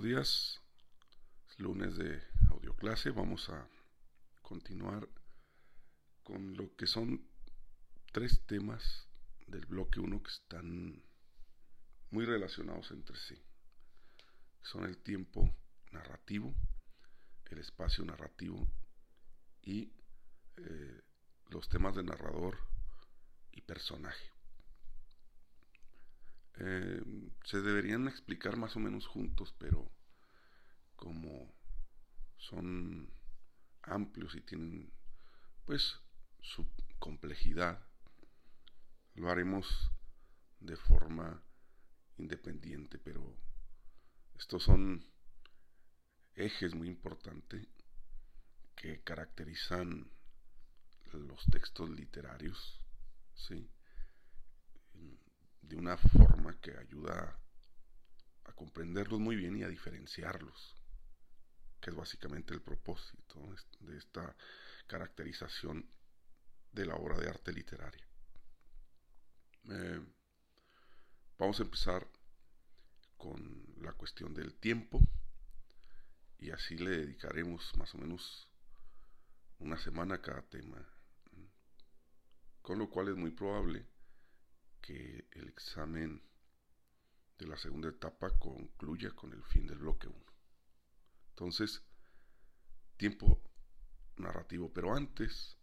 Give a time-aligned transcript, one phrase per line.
[0.00, 0.62] Buenos días,
[1.50, 3.68] es lunes de audioclase, vamos a
[4.40, 5.06] continuar
[6.22, 7.28] con lo que son
[8.10, 9.10] tres temas
[9.46, 11.02] del bloque 1 que están
[12.12, 13.38] muy relacionados entre sí.
[14.62, 15.54] Son el tiempo
[15.92, 16.54] narrativo,
[17.50, 18.66] el espacio narrativo
[19.60, 19.92] y
[20.56, 21.02] eh,
[21.50, 22.56] los temas de narrador
[23.52, 24.32] y personaje.
[26.58, 27.02] Eh,
[27.44, 29.90] se deberían explicar más o menos juntos, pero
[31.00, 31.52] como
[32.36, 33.10] son
[33.82, 34.92] amplios y tienen
[35.64, 35.98] pues
[36.42, 37.82] su complejidad,
[39.14, 39.66] lo haremos
[40.60, 41.42] de forma
[42.18, 43.34] independiente, pero
[44.38, 45.04] estos son
[46.34, 47.66] ejes muy importantes
[48.76, 50.10] que caracterizan
[51.12, 52.84] los textos literarios,
[53.34, 53.70] ¿sí?
[55.62, 57.38] de una forma que ayuda
[58.44, 60.79] a comprenderlos muy bien y a diferenciarlos,
[61.80, 63.40] que es básicamente el propósito
[63.80, 64.34] de esta
[64.86, 65.88] caracterización
[66.72, 68.06] de la obra de arte literaria.
[69.68, 70.00] Eh,
[71.38, 72.06] vamos a empezar
[73.16, 75.00] con la cuestión del tiempo
[76.38, 78.48] y así le dedicaremos más o menos
[79.58, 80.78] una semana a cada tema,
[82.62, 83.86] con lo cual es muy probable
[84.80, 86.22] que el examen
[87.38, 90.29] de la segunda etapa concluya con el fin del bloque 1.
[91.40, 91.82] Entonces,
[92.98, 93.40] tiempo
[94.16, 95.56] narrativo, pero antes,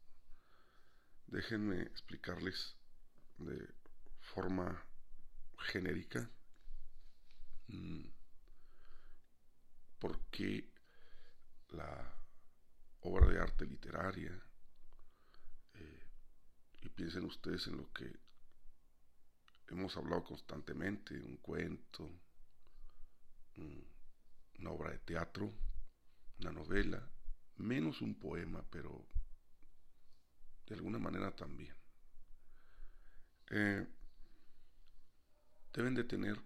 [1.27, 2.75] déjenme explicarles
[3.37, 3.75] de
[4.19, 4.83] forma
[5.59, 6.31] genérica
[7.67, 8.07] mm,
[9.99, 10.67] por qué
[11.69, 12.11] la
[13.01, 14.31] obra de arte literaria,
[15.75, 16.03] eh,
[16.81, 18.19] y piensen ustedes en lo que
[19.67, 22.09] hemos hablado constantemente, un cuento,
[24.59, 25.53] una obra de teatro,
[26.39, 27.09] una novela,
[27.57, 29.07] menos un poema, pero
[30.67, 31.75] de alguna manera también.
[33.49, 33.87] Eh,
[35.73, 36.41] deben de tener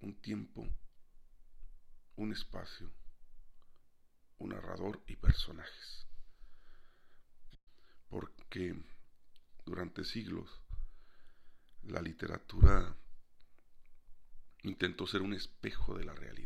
[0.00, 0.66] un tiempo,
[2.16, 2.90] un espacio,
[4.38, 6.06] un narrador y personajes.
[8.08, 8.74] Porque
[9.64, 10.48] durante siglos
[11.82, 12.96] la literatura
[14.62, 16.45] intentó ser un espejo de la realidad.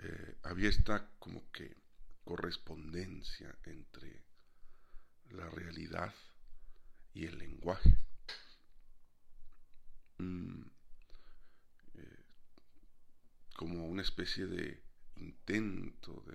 [0.00, 1.76] Eh, había esta como que
[2.24, 4.24] correspondencia entre
[5.30, 6.14] la realidad
[7.14, 7.98] y el lenguaje.
[10.18, 10.62] Mm,
[11.94, 12.24] eh,
[13.56, 14.82] como una especie de
[15.16, 16.34] intento de,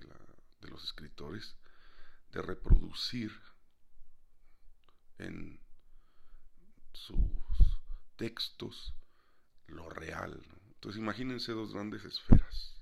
[0.60, 1.56] de los escritores
[2.32, 3.32] de reproducir
[5.18, 5.60] en
[6.92, 7.18] sus
[8.16, 8.94] textos
[9.66, 10.42] lo real.
[10.74, 12.73] Entonces imagínense dos grandes esferas.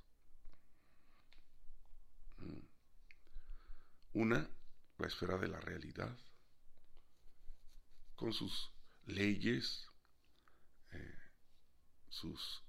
[4.14, 4.46] Una,
[4.98, 6.14] la esfera de la realidad,
[8.14, 8.70] con sus
[9.06, 9.88] leyes,
[10.92, 11.18] eh,
[12.10, 12.62] sus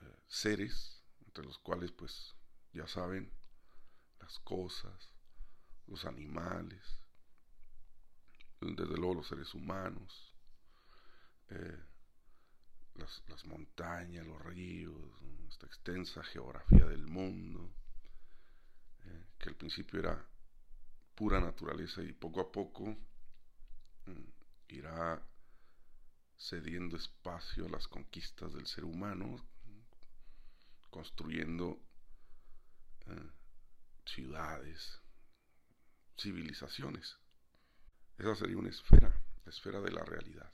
[0.00, 2.34] eh, seres, entre los cuales pues
[2.72, 3.30] ya saben,
[4.18, 5.10] las cosas,
[5.86, 6.98] los animales,
[8.60, 10.34] desde luego los seres humanos,
[11.50, 11.84] eh,
[12.94, 14.96] las, montañas, los ríos,
[15.48, 17.74] esta extensa geografía del mundo,
[19.38, 20.31] que al principio era
[21.14, 22.96] pura naturaleza y poco a poco
[24.06, 24.28] mm,
[24.68, 25.22] irá
[26.36, 29.44] cediendo espacio a las conquistas del ser humano,
[30.90, 31.78] construyendo
[33.06, 33.30] eh,
[34.04, 35.00] ciudades,
[36.18, 37.16] civilizaciones.
[38.18, 39.14] Esa sería una esfera,
[39.44, 40.52] la esfera de la realidad.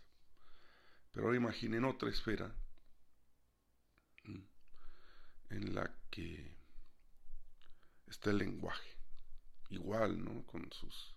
[1.12, 2.54] Pero ahora imaginen otra esfera
[5.50, 6.56] en la que
[8.06, 8.97] está el lenguaje,
[9.70, 10.44] igual, ¿no?
[10.46, 11.14] Con sus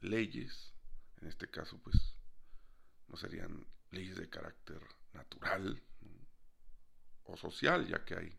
[0.00, 0.72] leyes,
[1.20, 2.14] en este caso, pues,
[3.08, 4.82] no serían leyes de carácter
[5.12, 5.82] natural
[7.24, 8.38] o social, ya que hay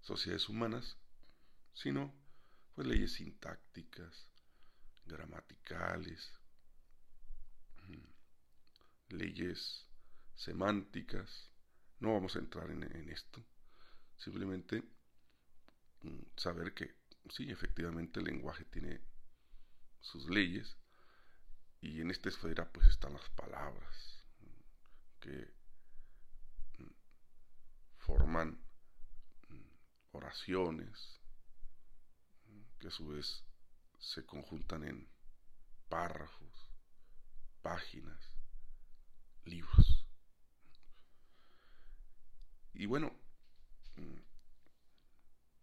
[0.00, 0.96] sociedades humanas,
[1.74, 2.14] sino,
[2.74, 4.28] pues, leyes sintácticas,
[5.04, 6.38] gramaticales,
[9.10, 9.86] leyes
[10.34, 11.50] semánticas.
[12.00, 13.44] No vamos a entrar en, esto.
[14.16, 14.82] Simplemente
[16.02, 16.94] mm, saber que
[17.30, 19.00] sí, efectivamente el lenguaje tiene
[20.00, 20.76] sus leyes
[21.80, 24.24] y en esta esfera pues están las palabras
[25.20, 25.52] que
[26.78, 26.90] mm,
[27.98, 28.60] forman
[29.48, 31.20] mm, oraciones
[32.78, 33.44] que a su vez
[33.98, 35.08] se conjuntan en
[35.88, 36.70] párrafos,
[37.62, 38.20] páginas,
[39.44, 40.06] libros.
[42.74, 43.12] Y bueno,
[43.96, 44.20] mm,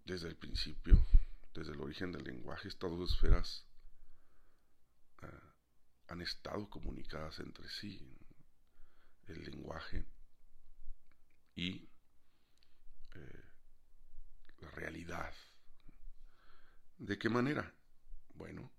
[0.04, 1.06] desde el principio,
[1.56, 3.66] desde el origen del lenguaje, estas dos esferas
[5.22, 5.56] ah,
[6.10, 8.00] han estado comunicadas entre sí.
[9.28, 10.06] El lenguaje
[11.56, 11.90] y
[13.16, 13.44] eh,
[14.60, 15.34] la realidad.
[16.98, 17.74] ¿De qué manera?
[18.36, 18.72] Bueno,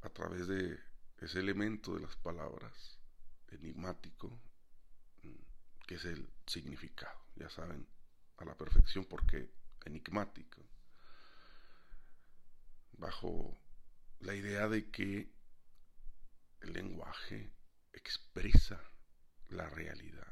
[0.00, 0.76] a través de
[1.18, 2.98] ese elemento de las palabras
[3.48, 4.42] enigmático,
[5.22, 7.26] mm, que es el significado.
[7.36, 7.86] Ya saben
[8.38, 9.52] a la perfección por qué
[9.84, 10.68] enigmático.
[13.00, 13.58] Bajo
[14.18, 15.32] la idea de que
[16.60, 17.50] el lenguaje
[17.94, 18.78] expresa
[19.48, 20.30] la realidad.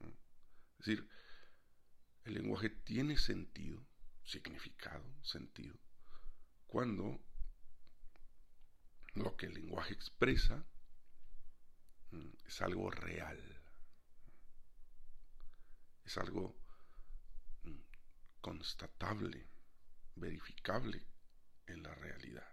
[0.00, 1.08] Es decir,
[2.24, 3.86] el lenguaje tiene sentido,
[4.22, 5.78] significado, sentido,
[6.66, 7.18] cuando
[9.14, 10.66] lo que el lenguaje expresa
[12.10, 13.62] mm, es algo real,
[16.04, 16.54] es algo
[17.62, 17.80] mm,
[18.42, 19.48] constatable,
[20.16, 21.11] verificable
[21.72, 22.48] en la realidad.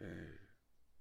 [0.00, 0.40] Eh,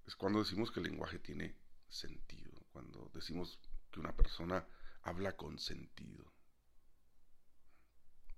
[0.06, 1.56] es cuando decimos que el lenguaje tiene
[1.90, 3.60] sentido, cuando decimos
[3.92, 4.68] que una persona
[5.04, 6.34] habla con sentido,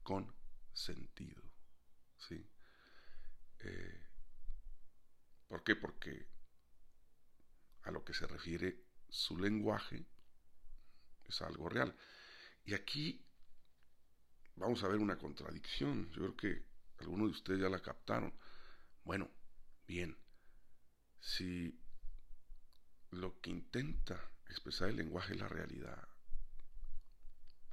[0.04, 0.34] con
[0.74, 1.42] sentido,
[2.18, 2.48] ¿sí?
[3.60, 4.08] Eh,
[5.48, 5.76] ¿Por qué?
[5.76, 6.28] Porque
[7.84, 10.06] a lo que se refiere su lenguaje
[11.26, 11.96] es algo real.
[12.66, 13.26] Y aquí
[14.56, 16.12] vamos a ver una contradicción.
[16.12, 16.66] Yo creo que
[17.00, 18.34] algunos de ustedes ya la captaron.
[19.04, 19.30] Bueno,
[19.88, 20.18] bien,
[21.20, 21.80] si
[23.12, 26.08] lo que intenta expresar el lenguaje es la realidad,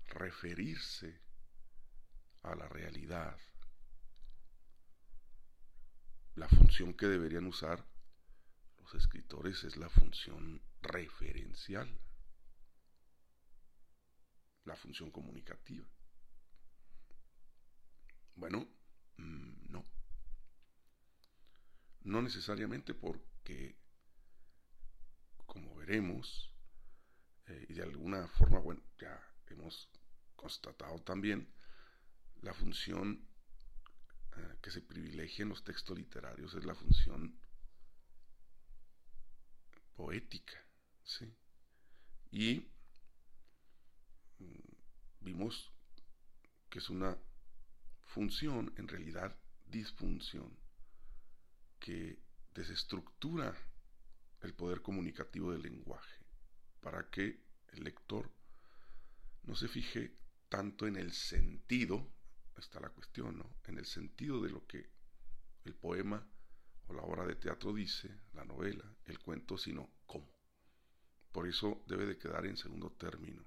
[0.08, 1.20] referirse
[2.42, 3.38] a la realidad,
[6.36, 7.84] la función que deberían usar
[8.78, 11.98] los escritores es la función referencial,
[14.64, 15.86] la función comunicativa.
[18.36, 18.68] Bueno,
[19.18, 19.84] mm, no.
[22.02, 23.76] No necesariamente porque,
[25.46, 26.52] como veremos,
[27.46, 29.88] eh, y de alguna forma, bueno, ya hemos
[30.34, 31.48] constatado también,
[32.42, 33.26] la función
[34.36, 37.38] eh, que se privilegia en los textos literarios es la función
[39.96, 40.62] poética,
[41.04, 41.34] ¿sí?
[42.30, 42.68] Y
[44.38, 45.72] mm, vimos
[46.68, 47.16] que es una
[48.16, 49.36] función, en realidad
[49.66, 50.50] disfunción,
[51.78, 52.18] que
[52.54, 53.54] desestructura
[54.40, 56.24] el poder comunicativo del lenguaje
[56.80, 58.32] para que el lector
[59.42, 60.16] no se fije
[60.48, 62.10] tanto en el sentido
[62.56, 63.54] está la cuestión, ¿no?
[63.64, 64.88] En el sentido de lo que
[65.64, 66.26] el poema
[66.86, 70.32] o la obra de teatro dice, la novela, el cuento, sino cómo.
[71.32, 73.44] Por eso debe de quedar en segundo término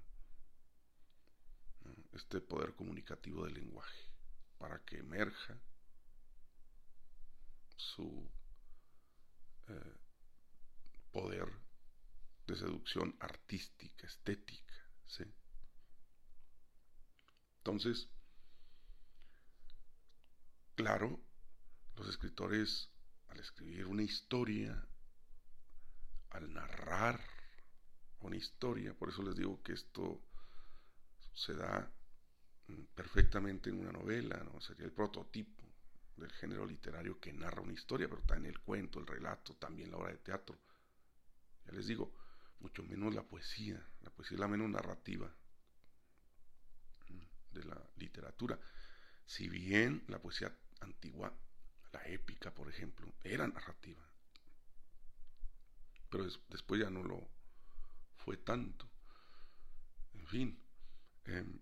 [2.12, 4.09] este poder comunicativo del lenguaje,
[4.60, 5.58] para que emerja
[7.74, 8.30] su
[9.66, 9.96] eh,
[11.10, 11.48] poder
[12.46, 14.74] de seducción artística, estética.
[15.06, 15.24] ¿sí?
[17.58, 18.08] Entonces,
[20.80, 21.20] Claro,
[21.96, 22.90] los escritores
[23.28, 24.88] al escribir una historia,
[26.30, 27.20] al narrar
[28.20, 30.22] una historia, por eso les digo que esto
[31.34, 31.92] se da
[32.94, 34.60] perfectamente en una novela, ¿no?
[34.60, 35.62] Sería el prototipo
[36.16, 39.90] del género literario que narra una historia, pero está en el cuento, el relato, también
[39.90, 40.58] la obra de teatro.
[41.66, 42.12] Ya les digo,
[42.60, 43.84] mucho menos la poesía.
[44.02, 45.32] La poesía es la menos narrativa
[47.08, 48.58] mm, de la literatura.
[49.26, 51.32] Si bien la poesía antigua,
[51.92, 54.04] la épica, por ejemplo, era narrativa.
[56.10, 57.28] Pero después ya no lo
[58.16, 58.88] fue tanto.
[60.14, 60.62] En fin,
[61.24, 61.60] em,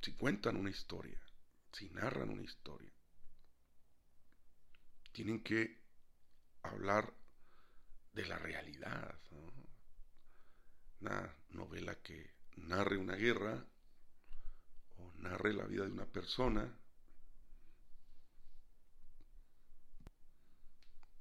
[0.00, 1.20] si cuentan una historia,
[1.72, 2.92] si narran una historia,
[5.12, 5.80] tienen que
[6.62, 7.12] hablar
[8.12, 9.18] de la realidad.
[11.00, 13.66] Una novela que narre una guerra
[15.22, 16.78] narre la vida de una persona,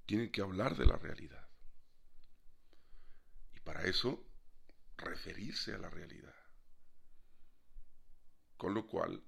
[0.06, 1.48] tiene que hablar de la realidad.
[3.54, 4.26] Y para eso,
[4.98, 6.36] referirse a la realidad.
[8.62, 9.20] Con lo cual,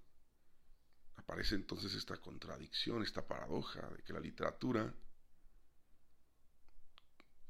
[1.16, 4.94] aparece entonces esta contradicción, esta paradoja de que la literatura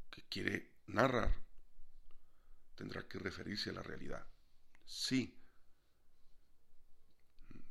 [0.09, 1.29] que quiere narrar
[2.73, 4.25] tendrá que referirse a la realidad.
[4.85, 5.37] Sí,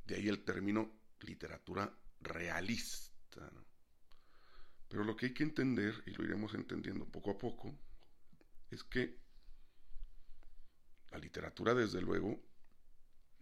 [0.05, 1.91] de ahí el término literatura
[2.21, 3.51] realista.
[4.89, 7.75] Pero lo que hay que entender, y lo iremos entendiendo poco a poco,
[8.71, 9.23] es que
[11.11, 12.52] la literatura, desde luego,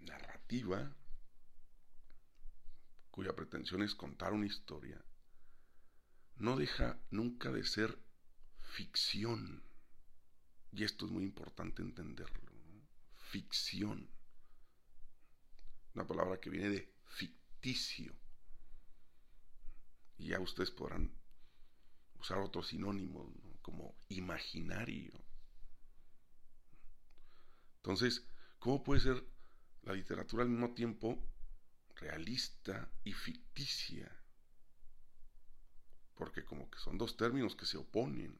[0.00, 0.94] narrativa,
[3.10, 5.02] cuya pretensión es contar una historia,
[6.36, 7.98] no deja nunca de ser
[8.60, 9.62] ficción.
[10.72, 12.52] Y esto es muy importante entenderlo.
[13.30, 14.08] Ficción.
[15.94, 18.14] Una palabra que viene de ficticio.
[20.16, 21.12] Y ya ustedes podrán
[22.20, 23.28] usar otros sinónimos,
[23.62, 25.12] como imaginario.
[27.76, 28.26] Entonces,
[28.58, 29.26] ¿cómo puede ser
[29.82, 31.22] la literatura al mismo tiempo
[31.96, 34.10] realista y ficticia?
[36.14, 38.38] Porque como que son dos términos que se oponen.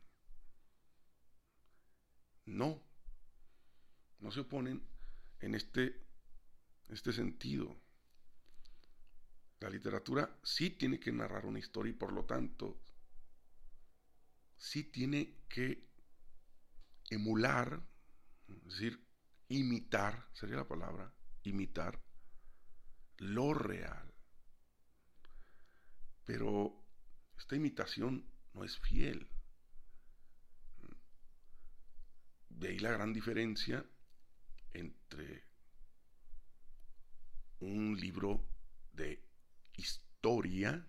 [2.47, 2.83] No,
[4.19, 4.83] no se oponen
[5.41, 6.07] en este,
[6.89, 7.77] este sentido.
[9.61, 12.83] La literatura sí tiene que narrar una historia y por lo tanto
[14.57, 15.89] sí tiene que
[17.11, 17.83] emular,
[18.49, 19.07] es decir,
[19.49, 21.13] imitar, sería la palabra,
[21.45, 22.01] imitar
[23.19, 24.13] lo real.
[26.25, 26.85] Pero
[27.39, 29.29] esta imitación no es fiel.
[32.49, 33.85] De ahí la gran diferencia
[34.73, 35.45] entre
[37.61, 38.47] un libro
[38.93, 39.23] de
[39.77, 40.87] historia,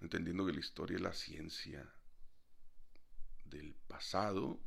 [0.00, 1.92] entendiendo que la historia es la ciencia
[3.44, 4.60] del pasado,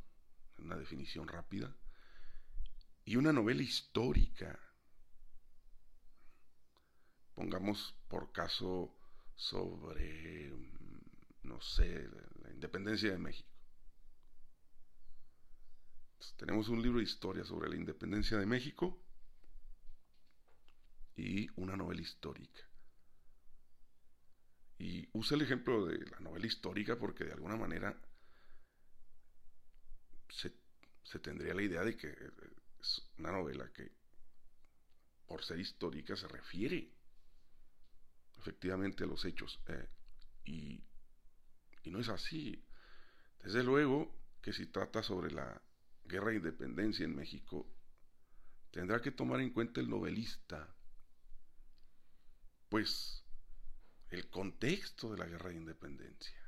[0.58, 1.74] una definición rápida,
[3.10, 4.56] y una novela histórica.
[7.34, 8.96] Pongamos por caso
[9.34, 10.52] sobre,
[11.42, 12.08] no sé,
[12.40, 13.50] la independencia de México.
[16.36, 19.02] tenemos un libro de historia sobre la independencia de México
[21.16, 22.60] y una novela histórica.
[24.78, 28.00] Y use el ejemplo de la novela histórica porque de alguna manera
[30.28, 30.52] se,
[31.18, 32.14] tendría la idea de que
[32.80, 33.92] es una novela que,
[35.26, 36.92] por ser histórica, se refiere
[38.38, 39.60] efectivamente a los hechos.
[39.68, 39.88] Eh,
[40.44, 40.84] y,
[41.82, 42.64] y, no es así.
[43.42, 45.62] Desde luego que si trata sobre la
[46.04, 47.70] guerra de independencia en México,
[48.70, 50.74] tendrá que tomar en cuenta el novelista,
[52.68, 53.24] pues,
[54.08, 56.39] el contexto de la guerra de independencia.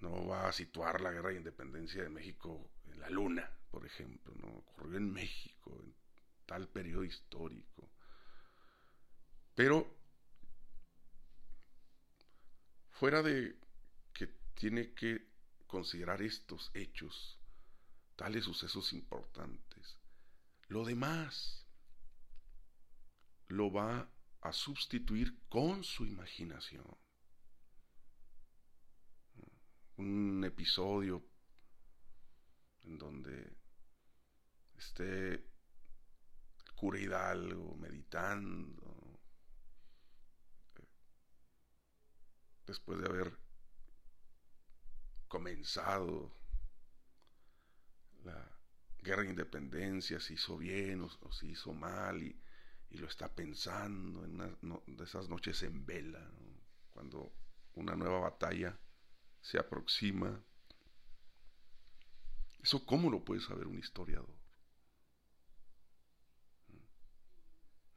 [0.00, 4.34] No va a situar la guerra de independencia de México en la luna, por ejemplo,
[4.36, 4.48] ¿no?
[4.48, 5.94] ocurrió en México, en
[6.46, 7.90] tal periodo histórico.
[9.54, 9.96] Pero
[12.90, 13.58] fuera de
[14.12, 15.28] que tiene que
[15.66, 17.38] considerar estos hechos,
[18.16, 19.98] tales sucesos importantes,
[20.68, 21.66] lo demás
[23.48, 26.84] lo va a sustituir con su imaginación
[30.00, 31.22] un episodio
[32.84, 33.56] en donde
[34.78, 35.44] esté el
[36.74, 39.20] cura Hidalgo meditando,
[42.66, 43.36] después de haber
[45.28, 46.32] comenzado
[48.24, 48.58] la
[48.98, 52.40] guerra de independencia, si hizo bien o, si hizo mal, y,
[52.92, 56.28] lo está pensando en una de esas noches en vela,
[56.92, 57.32] cuando
[57.74, 58.76] una nueva batalla
[59.40, 60.42] se aproxima.
[62.62, 64.38] ¿Eso cómo lo puede saber un historiador?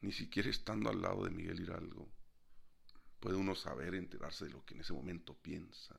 [0.01, 2.11] Ni siquiera estando al lado de Miguel Hidalgo
[3.23, 5.97] puede uno saber, enterarse de lo que en ese momento piensa.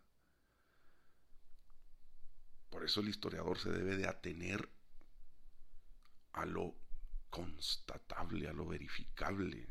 [2.69, 4.69] Por eso el historiador se debe de atener
[6.35, 6.77] a lo
[7.31, 9.67] constatable, a lo verificable.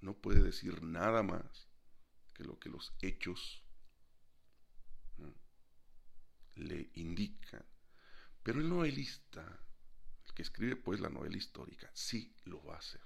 [0.00, 1.68] No puede decir nada más
[2.34, 3.61] que lo que los hechos
[6.56, 7.64] le indica.
[8.42, 9.42] Pero el novelista,
[10.26, 13.00] el que escribe pues la novela histórica, sí lo va a hacer.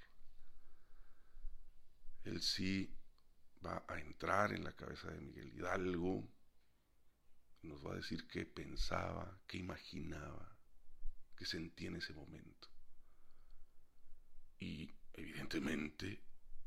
[2.24, 2.96] Él sí
[3.64, 6.28] va a entrar en la cabeza de Miguel Hidalgo,
[7.62, 10.56] nos va a decir qué pensaba, qué imaginaba,
[11.36, 12.68] qué sentía en ese momento.
[14.58, 16.22] Y evidentemente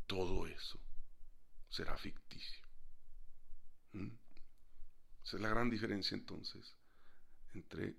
[0.05, 0.79] todo eso
[1.69, 2.67] será ficticio.
[3.93, 4.09] ¿Mm?
[5.23, 6.75] Esa es la gran diferencia entonces
[7.53, 7.95] entre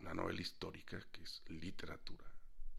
[0.00, 2.26] una novela histórica, que es literatura,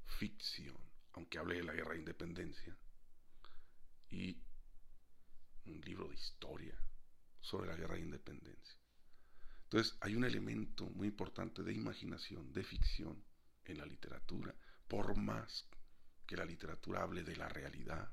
[0.06, 0.78] ficción,
[1.14, 2.78] aunque hable de la guerra de independencia,
[4.10, 4.38] y
[5.66, 6.78] un libro de historia
[7.42, 8.80] sobre la guerra de independencia.
[9.64, 13.24] Entonces hay un elemento muy importante de imaginación, de ficción
[13.66, 14.54] en la literatura,
[14.88, 15.68] por más
[16.26, 18.12] que la literatura hable de la realidad.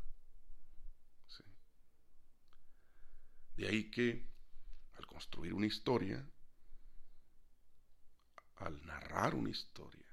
[3.56, 4.31] De ahí que
[4.94, 6.26] al construir una historia,
[8.56, 10.06] al narrar una historia,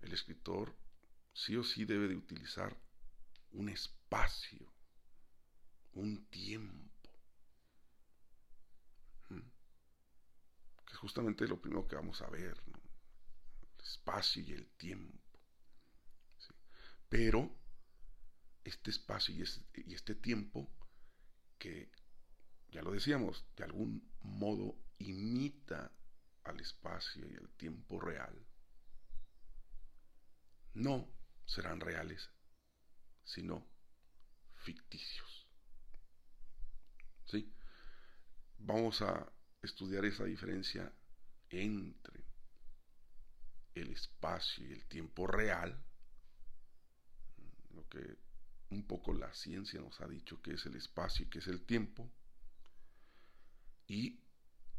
[0.00, 0.76] el escritor
[1.32, 2.76] sí o sí debe de utilizar
[3.52, 4.72] un espacio,
[5.92, 7.10] un tiempo,
[9.28, 15.18] que es justamente lo primero que vamos a ver, el espacio y el tiempo.
[17.08, 17.54] Pero
[18.64, 20.68] este espacio y este tiempo
[21.58, 21.90] que,
[22.72, 25.92] ya lo decíamos, de algún modo imita
[26.44, 28.34] al espacio y al tiempo real,
[30.74, 31.06] no
[31.44, 32.30] serán reales,
[33.24, 33.68] sino
[34.56, 35.46] ficticios.
[37.26, 37.54] ¿Sí?
[38.58, 40.90] Vamos a estudiar esa diferencia
[41.50, 42.24] entre
[43.74, 45.84] el espacio y el tiempo real,
[47.70, 48.18] lo que
[48.70, 51.64] un poco la ciencia nos ha dicho que es el espacio y que es el
[51.64, 52.10] tiempo,
[53.92, 54.18] y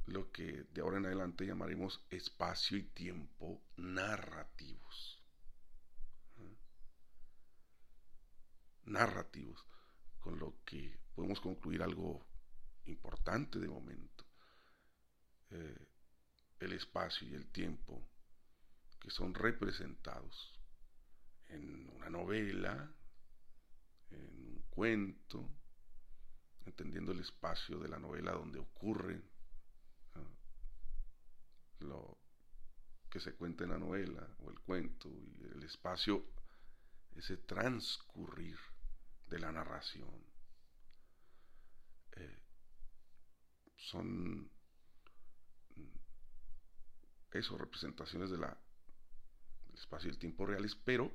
[0.08, 5.22] lo que de ahora en adelante llamaremos espacio y tiempo narrativos.
[8.86, 9.64] Narrativos,
[10.20, 12.26] con lo que podemos concluir algo
[12.86, 14.26] importante de momento.
[15.52, 15.88] Eh,
[16.60, 18.10] el espacio y el tiempo
[19.00, 20.60] que son representados
[21.50, 22.92] en una novela,
[24.10, 25.48] en un cuento,
[26.66, 29.22] entendiendo el espacio de la novela donde ocurre
[31.80, 32.18] lo
[33.10, 36.26] que se cuenta en la novela o el cuento y el espacio,
[37.16, 38.58] ese transcurrir
[39.28, 40.26] de la narración.
[42.14, 42.40] Eh,
[43.76, 44.50] son
[47.32, 48.46] eso, representaciones del
[49.74, 51.12] espacio y el tiempo reales, pero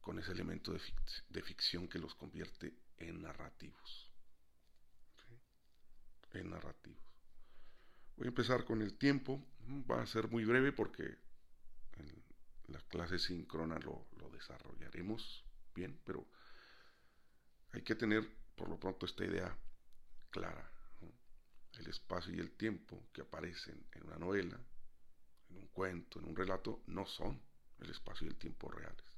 [0.00, 4.11] con ese elemento de, ficción que los convierte en narrativos.
[6.32, 7.02] En narrativos.
[8.16, 9.44] Voy a empezar con el tiempo.
[9.90, 11.02] Va a ser muy breve porque
[11.96, 12.24] en
[12.68, 16.26] la clase síncrona lo, desarrollaremos bien, pero
[17.72, 19.56] hay que tener por lo pronto esta idea
[20.30, 20.70] clara.
[21.78, 24.58] El espacio y el tiempo que aparecen en una novela,
[25.50, 27.40] en un cuento, en un relato, no son
[27.80, 29.12] el espacio y el tiempo reales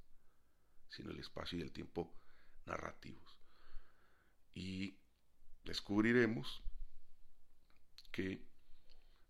[0.94, 2.14] sino el espacio y el tiempo
[2.66, 3.38] narrativos.
[4.55, 4.98] Y
[5.64, 6.62] descubriremos
[8.14, 8.40] que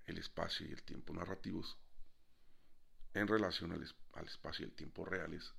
[0.04, 1.78] el espacio y el tiempo narrativos
[3.14, 5.54] en relación al, espacio y el tiempo reales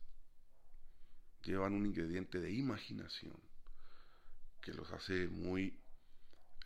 [1.42, 3.36] llevan un ingrediente de imaginación
[4.62, 5.82] que los hace muy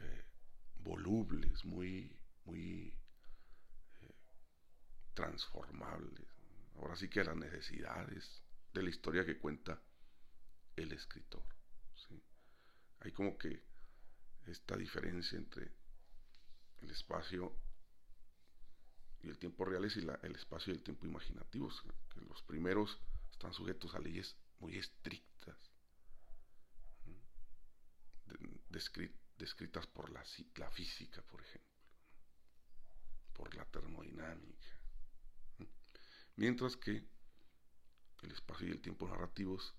[0.02, 0.26] eh,
[0.80, 2.94] volubles, muy, muy
[4.02, 4.16] eh,
[5.14, 6.28] transformables.
[6.76, 8.42] Ahora sí que las necesidades
[8.74, 9.82] de la historia que cuenta
[10.76, 11.44] el escritor.
[13.00, 13.64] Hay como que
[14.46, 15.79] esta diferencia entre
[16.82, 17.56] el espacio
[19.22, 23.00] y el tiempo reales y el espacio y el tiempo imaginativos, que los primeros
[23.32, 25.58] están sujetos a leyes muy estrictas,
[29.38, 30.24] descritas por la,
[30.56, 31.70] la física, por ejemplo,
[33.34, 34.68] por la termodinámica,
[36.36, 37.08] mientras que
[38.22, 39.74] el espacio y el tiempo narrativos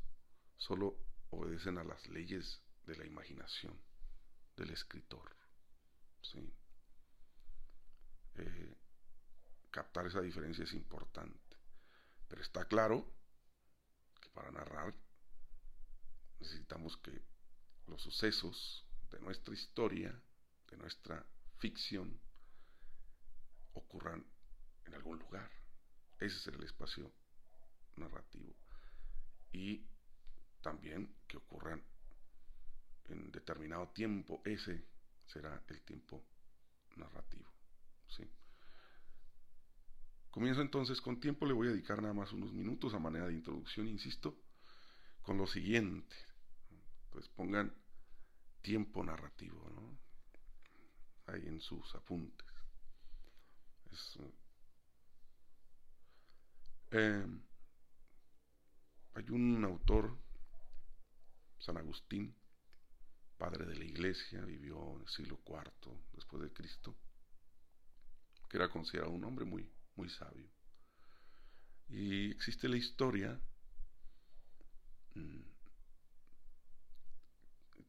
[0.57, 0.97] solo
[1.31, 3.79] obedecen a las leyes de la imaginación
[4.57, 5.37] del escritor.
[8.41, 8.77] Eh,
[9.71, 11.57] captar esa diferencia es importante.
[12.27, 13.07] Pero está claro
[14.21, 14.95] que para narrar
[16.39, 17.23] necesitamos que
[17.87, 20.11] los sucesos de nuestra historia,
[20.69, 21.27] de nuestra
[21.59, 22.19] ficción,
[23.75, 24.25] ocurran
[24.87, 25.51] en algún lugar.
[26.19, 27.13] Ese es el espacio
[27.97, 28.55] narrativo
[29.53, 29.87] y
[30.63, 31.85] también que ocurran
[33.09, 34.87] en determinado tiempo, ese
[35.27, 36.25] será el tiempo
[36.97, 37.50] narrativo.
[38.11, 38.29] ¿Sí?
[40.31, 43.35] Comienzo entonces con tiempo, le voy a dedicar nada más unos minutos a manera de
[43.35, 44.39] introducción, insisto,
[45.23, 46.15] con lo siguiente.
[47.11, 47.75] Pues pongan
[48.63, 49.99] tiempo narrativo, ¿no?
[51.27, 52.47] Ahí en sus apuntes.
[56.93, 57.27] eh,
[59.15, 60.17] hay un autor,
[61.59, 62.37] San Agustín,
[63.37, 66.97] padre de la iglesia, vivió en el siglo IV después de Cristo,
[68.51, 70.51] que era considerado un hombre muy, muy sabio.
[71.89, 73.41] Y existe la historia
[75.15, 75.41] mm,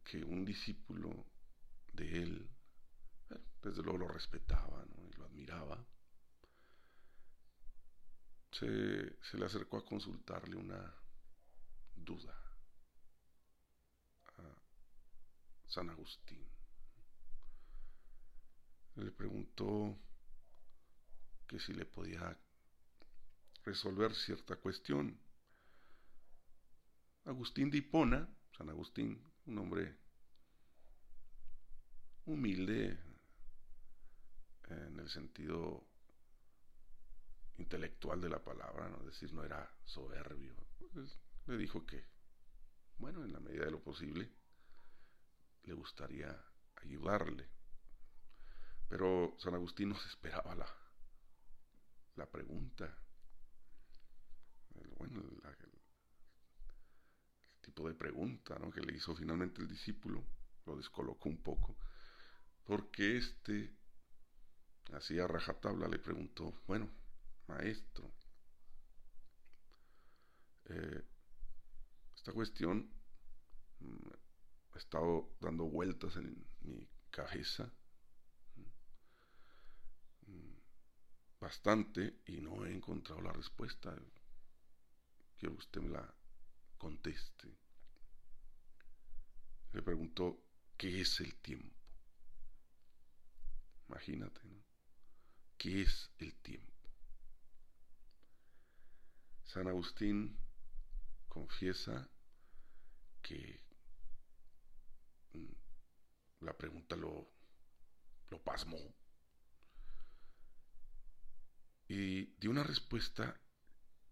[0.04, 1.26] que un discípulo
[1.94, 2.50] de él,
[3.62, 5.84] desde luego lo respetaba y lo admiraba,
[8.52, 10.94] se, se le acercó a consultarle una,
[11.96, 12.36] duda
[14.38, 14.62] a
[15.68, 16.46] San Agustín.
[18.96, 19.98] le preguntó
[21.52, 22.40] que si le podía
[23.66, 25.20] resolver cierta cuestión.
[27.26, 28.26] Agustín de Hipona,
[28.58, 29.98] San Agustín, un hombre
[32.24, 32.98] humilde
[34.70, 35.86] en el sentido
[37.58, 39.00] intelectual de la palabra, ¿no?
[39.00, 40.56] es decir, no era soberbio.
[40.94, 42.06] Pues, le dijo que,
[42.98, 44.32] bueno, en la medida de lo posible,
[45.64, 46.34] le gustaría
[46.78, 47.50] ayudarle.
[48.88, 50.81] Pero San Agustín no se esperaba la,
[52.16, 52.98] la pregunta.
[54.98, 55.42] bueno, el,
[57.62, 60.26] tipo de pregunta que le hizo finalmente el discípulo
[60.66, 61.78] lo descolocó un poco.
[62.66, 63.74] Porque este,
[64.94, 66.90] así a rajatabla, le preguntó, bueno,
[67.48, 68.12] maestro,
[70.66, 71.04] eh,
[72.16, 72.92] esta cuestión
[73.80, 74.08] mm,
[74.74, 77.72] ha estado dando vueltas en mi cabeza
[81.42, 83.94] bastante y no he encontrado la respuesta.
[85.38, 86.16] Quiero que usted me la
[86.78, 87.58] conteste.
[89.74, 90.40] Le preguntó,
[90.78, 91.76] ¿qué es el tiempo?
[93.90, 94.64] Imagínate, ¿no?
[95.58, 96.72] ¿Qué es el tiempo?
[99.44, 100.38] San Agustín
[101.28, 102.08] confiesa
[103.22, 103.64] que
[105.34, 107.28] mm, la pregunta lo,
[108.30, 109.01] lo pasmó
[111.94, 113.38] y dio una respuesta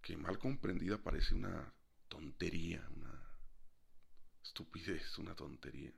[0.02, 1.74] que mal comprendida parece una
[2.10, 3.40] tontería, una
[4.44, 5.94] estupidez, una tontería.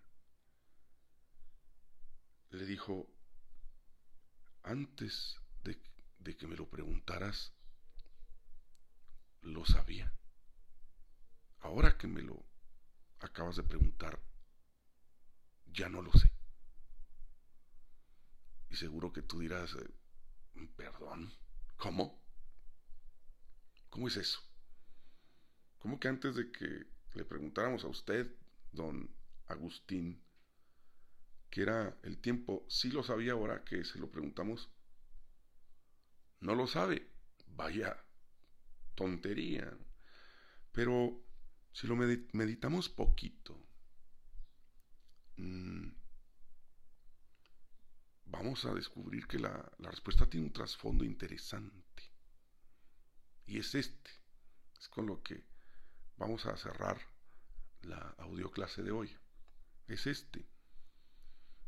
[2.52, 3.08] Le dijo,
[4.62, 5.82] antes de,
[6.20, 7.52] de que me lo preguntaras,
[9.41, 10.13] lo sabía.
[11.62, 12.46] Ahora que me lo
[13.22, 14.22] acabas de preguntar,
[15.65, 16.32] ya no lo sé.
[18.70, 21.34] Y seguro que tú dirás, eh, perdón,
[21.82, 22.24] ¿cómo?
[23.89, 24.39] ¿Cómo es eso?
[25.80, 28.32] ¿Cómo que antes de que le preguntáramos a usted,
[28.72, 29.10] don
[29.48, 30.24] Agustín,
[31.50, 34.70] que era el tiempo, sí lo sabía ahora que se lo preguntamos?
[36.39, 37.10] No lo sabe.
[37.48, 37.98] Vaya
[38.94, 39.76] tontería.
[40.72, 41.26] Pero
[41.72, 43.60] si lo meditamos poquito,
[45.38, 45.89] mm,
[48.32, 52.04] vamos a descubrir que la, la respuesta tiene un trasfondo interesante.
[53.46, 54.10] Y es este.
[54.80, 55.46] Es con lo que
[56.17, 57.00] vamos a cerrar
[57.82, 59.15] la audioclase de hoy.
[59.88, 60.48] Es este.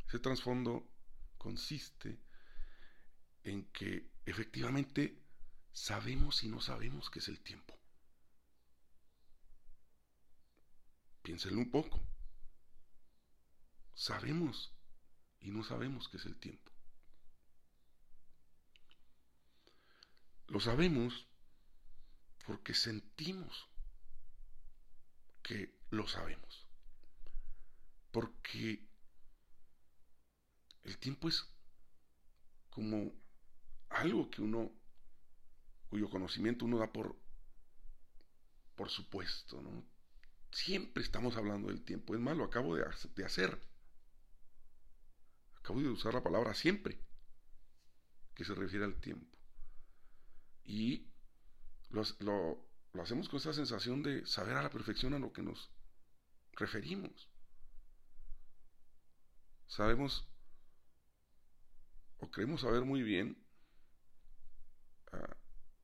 [0.07, 0.89] Ese trasfondo
[1.37, 2.19] consiste
[3.43, 5.21] en que efectivamente
[5.73, 7.77] sabemos y no sabemos qué es el tiempo.
[11.21, 12.01] Piénsenlo un poco.
[13.93, 14.73] Sabemos
[15.43, 16.71] y no sabemos qué es el tiempo.
[20.47, 21.27] Lo sabemos
[22.45, 23.67] porque sentimos
[25.41, 26.65] que lo sabemos.
[28.11, 28.87] Porque
[30.83, 31.47] el tiempo es
[32.69, 33.13] como
[33.89, 34.71] algo que uno
[35.89, 37.15] cuyo conocimiento uno da por,
[38.75, 39.85] por supuesto, ¿no?
[40.51, 42.15] Siempre estamos hablando del tiempo.
[42.15, 42.83] Es más, lo acabo de,
[43.23, 43.59] hacer.
[45.63, 46.99] Acabo de usar la palabra siempre,
[48.35, 49.35] que se refiere al tiempo.
[50.63, 51.07] Y
[51.89, 55.71] lo, lo hacemos con esa sensación de saber a la perfección a lo que nos
[56.53, 57.29] referimos.
[59.67, 60.27] Sabemos
[62.19, 63.43] o creemos saber muy bien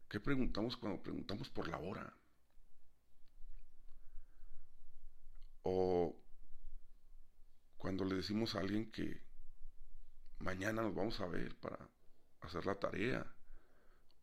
[0.10, 2.12] ¿Qué preguntamos cuando preguntamos por la hora?
[5.62, 6.20] O
[7.78, 9.22] cuando le decimos a alguien que
[10.40, 11.78] mañana nos vamos a ver para
[12.42, 13.26] hacer la tarea.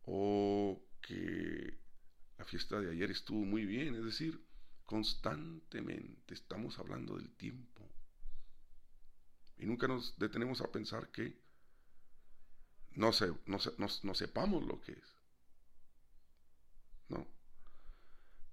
[0.03, 1.79] O que
[2.37, 3.95] la fiesta de ayer estuvo muy bien.
[3.95, 4.41] Es decir,
[4.85, 7.89] constantemente estamos hablando del tiempo.
[9.57, 11.41] Y nunca nos detenemos a pensar que
[12.91, 13.11] no,
[14.03, 15.17] no sepamos lo que es.
[17.09, 17.27] ¿no?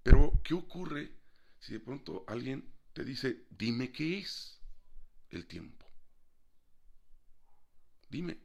[0.02, 1.12] Pero, ¿qué ocurre
[1.60, 4.60] si de pronto alguien te dice, dime qué es
[5.30, 5.83] el tiempo?
[8.08, 8.38] Dime.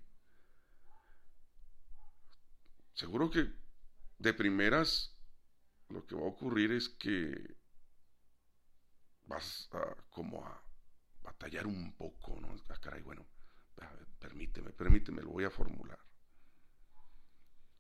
[2.94, 3.52] Seguro que
[4.18, 5.16] de primeras
[5.90, 7.58] lo que va a ocurrir es que
[9.26, 10.64] vas a como a
[11.22, 12.56] batallar un poco, ¿no?
[12.70, 13.26] Ah, caray, bueno,
[14.20, 16.00] permíteme, permíteme, lo voy a formular.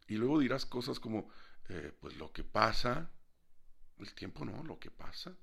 [0.07, 1.29] Y luego dirás cosas como,
[1.69, 3.11] eh, pues lo que pasa,
[3.97, 5.37] el tiempo no, lo que pasa.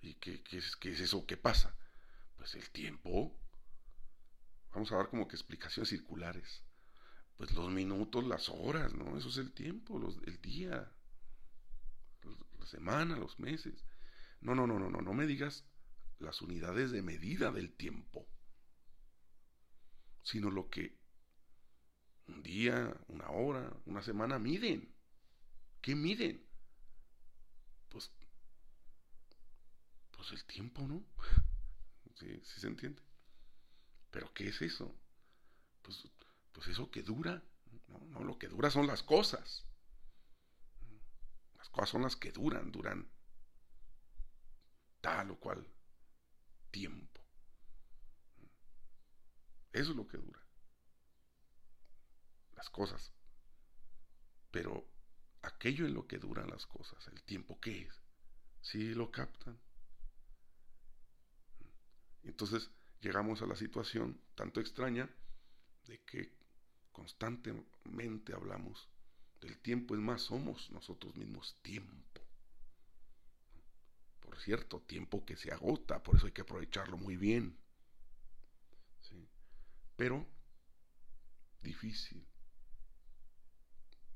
[0.00, 1.76] ¿Y qué, es, qué es eso que pasa?
[2.36, 3.36] Pues el tiempo.
[4.78, 6.62] Vamos a dar como que explicaciones circulares.
[7.36, 9.18] Pues los minutos, las horas, ¿no?
[9.18, 10.92] Eso es el tiempo, los, el día,
[12.60, 13.84] la semana, los meses.
[14.40, 15.64] No, no, no, no, no, no me digas
[16.20, 18.28] las unidades de medida del tiempo,
[20.22, 20.96] sino lo que
[22.28, 24.94] un día, una hora, una semana miden.
[25.80, 26.46] ¿Qué miden?
[27.88, 28.12] Pues,
[30.12, 31.04] pues el tiempo, ¿no?
[32.14, 33.07] ¿Sí, se entiende?
[34.10, 34.94] Pero ¿qué es eso?
[35.82, 36.08] Pues,
[36.52, 37.42] pues eso que dura.
[37.88, 39.64] No, no, lo que dura son las cosas.
[41.56, 43.10] Las cosas son las que duran, duran
[45.00, 45.66] tal o cual
[46.70, 47.20] tiempo.
[49.72, 50.40] Eso es lo que dura.
[52.56, 53.12] Las cosas.
[54.50, 54.88] Pero
[55.42, 58.02] aquello en lo que duran las cosas, el tiempo que es,
[58.60, 59.58] si lo captan.
[62.22, 65.08] Entonces llegamos a la situación tanto extraña
[65.86, 66.36] de que
[66.92, 68.88] constantemente hablamos
[69.40, 72.20] del tiempo, es más, somos nosotros mismos tiempo.
[74.20, 77.58] Por cierto, tiempo que se agota, por eso hay que aprovecharlo muy bien.
[79.96, 80.26] Pero
[81.60, 82.24] difícil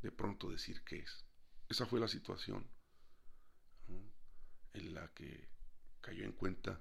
[0.00, 1.24] de pronto decir qué es.
[1.68, 2.68] Esa fue la situación
[4.74, 5.48] en la que
[6.00, 6.80] cayó en cuenta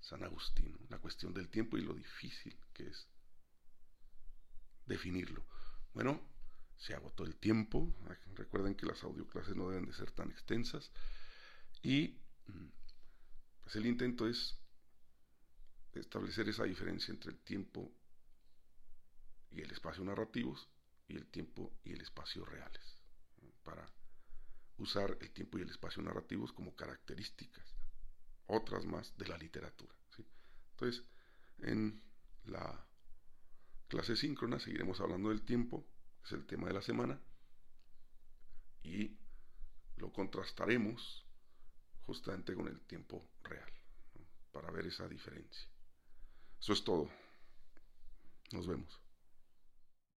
[0.00, 3.08] San Agustín, la cuestión del tiempo y lo difícil que es
[4.86, 5.44] definirlo.
[5.92, 6.20] Bueno,
[6.76, 7.94] se agotó el tiempo,
[8.34, 10.90] recuerden que las audioclases no deben de ser tan extensas
[11.82, 12.68] y mm,
[13.62, 14.56] pues el intento es
[15.92, 17.92] establecer esa diferencia entre el tiempo
[19.50, 20.68] y el espacio narrativos
[21.08, 22.98] y el tiempo y el espacio reales,
[23.64, 23.90] para
[24.76, 27.77] usar el tiempo y el espacio narrativos como características,
[28.48, 29.94] otras más de la literatura.
[30.72, 31.04] Entonces,
[31.58, 32.02] en
[32.44, 32.86] la
[33.88, 35.86] clase síncrona seguiremos hablando del tiempo,
[36.24, 37.20] es el tema de la semana,
[38.82, 39.18] y
[39.96, 41.26] lo contrastaremos
[42.06, 43.72] justamente con el tiempo real,
[44.52, 45.68] para ver esa diferencia.
[46.60, 47.10] Eso es todo.
[48.52, 49.00] Nos vemos.